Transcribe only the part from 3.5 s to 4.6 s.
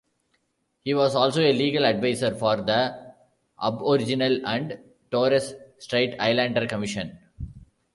Aboriginal